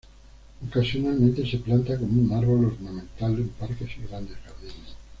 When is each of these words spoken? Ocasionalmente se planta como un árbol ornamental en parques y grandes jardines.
Ocasionalmente 0.67 1.45
se 1.45 1.59
planta 1.59 1.95
como 1.95 2.23
un 2.23 2.31
árbol 2.33 2.65
ornamental 2.65 3.33
en 3.35 3.49
parques 3.49 3.87
y 3.99 4.07
grandes 4.07 4.35
jardines. 4.37 4.95